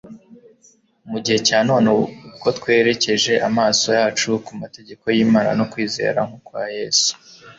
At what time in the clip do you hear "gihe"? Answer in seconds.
1.23-1.39